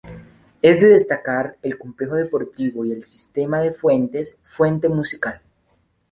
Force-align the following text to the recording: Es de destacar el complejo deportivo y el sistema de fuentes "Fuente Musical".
Es 0.63 0.81
de 0.81 0.87
destacar 0.87 1.57
el 1.61 1.77
complejo 1.77 2.15
deportivo 2.15 2.83
y 2.83 2.91
el 2.91 3.03
sistema 3.03 3.59
de 3.61 3.71
fuentes 3.71 4.35
"Fuente 4.41 4.89
Musical". 4.89 5.41